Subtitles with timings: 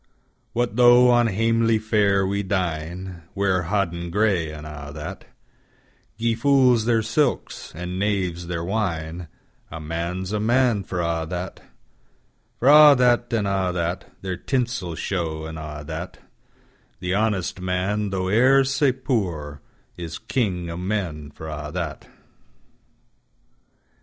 [0.53, 5.25] What though on hamely fare we dine, Wear hoddin grey, an' a that;
[6.17, 12.95] Gie fools their silks, and knaves their wine;A Man's a Man for a' that:For a'
[12.95, 16.17] that, and a' that, Their tinsel show, an' a' that;
[16.99, 19.61] The honest man, tho' e'er sae poor,
[19.97, 22.07] Is king o' men for a' that.